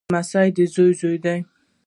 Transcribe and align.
لمسی 0.13 0.47
دزوی 0.57 0.91
زوی 0.99 1.37